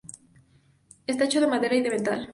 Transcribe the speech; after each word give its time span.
Está 1.05 1.25
hecho 1.25 1.39
de 1.41 1.45
madera 1.45 1.75
y 1.75 1.81
de 1.83 1.91
metal. 1.91 2.29